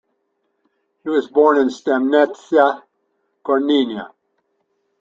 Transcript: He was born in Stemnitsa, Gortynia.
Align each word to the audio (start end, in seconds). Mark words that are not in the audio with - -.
He 1.03 1.09
was 1.09 1.27
born 1.27 1.59
in 1.59 1.67
Stemnitsa, 1.67 2.81
Gortynia. 3.45 4.11